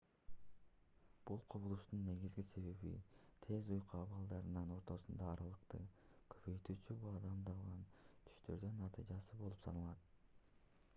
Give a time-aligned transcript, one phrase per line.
[1.31, 2.93] бул кубулуштун негизги себеби
[3.47, 5.83] тез уйку абалдарынын ортосундагы аралыкты
[6.35, 7.87] көбөйтүүчү баамдалган
[8.31, 10.13] түштөрдүн натыйжасы болуп саналат